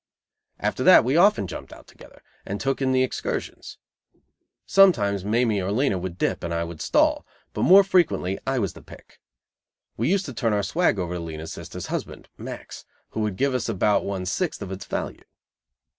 [0.59, 3.77] After that we often jumped out together, and took in the excursions.
[4.65, 8.73] Sometimes Mamie or Lena would dip and I would stall, but more frequently I was
[8.73, 9.19] the pick.
[9.97, 13.53] We used to turn our swag over to Lena's sister's husband, Max, who would give
[13.53, 15.21] us about one sixth of its value.